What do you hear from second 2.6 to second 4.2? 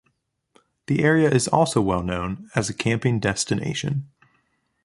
a camping destination.